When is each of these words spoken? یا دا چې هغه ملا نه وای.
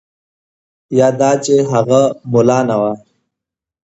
یا 0.97 1.07
دا 1.19 1.31
چې 1.43 1.53
هغه 1.71 2.01
ملا 2.31 2.59
نه 2.69 2.75
وای. 2.81 2.95